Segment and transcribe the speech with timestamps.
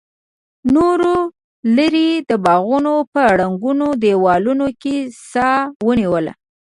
[0.75, 1.15] نورو
[1.75, 3.71] لرې د باغونو په ړنګو
[4.03, 4.95] دیوالونو کې
[5.31, 5.49] سا
[5.87, 6.33] ونیوله.